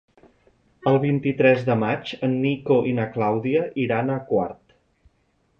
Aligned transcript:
El 0.91 0.97
vint-i-tres 1.03 1.61
de 1.67 1.75
maig 1.83 2.15
en 2.29 2.35
Nico 2.47 2.79
i 2.93 2.97
na 3.01 3.07
Clàudia 3.19 3.69
iran 3.87 4.11
a 4.15 4.21
Quart. 4.33 4.79